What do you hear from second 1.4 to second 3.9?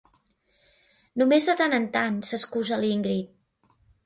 de tant en tant —s'excusa l'Ingrid.